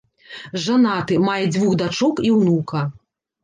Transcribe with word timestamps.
Жанаты, 0.63 1.19
мае 1.27 1.37
дзвюх 1.53 1.77
дачок 1.85 2.25
і 2.27 2.35
ўнука. 2.41 2.87